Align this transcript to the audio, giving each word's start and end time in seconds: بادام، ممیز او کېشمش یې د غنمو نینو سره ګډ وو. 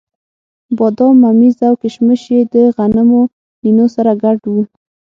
بادام، 0.77 1.13
ممیز 1.25 1.57
او 1.67 1.73
کېشمش 1.81 2.21
یې 2.33 2.39
د 2.53 2.55
غنمو 2.75 3.21
نینو 3.63 3.85
سره 3.95 4.11
ګډ 4.23 4.39
وو. 4.51 4.63